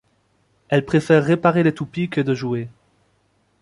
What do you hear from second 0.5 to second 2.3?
Elle préfère réparer les toupies que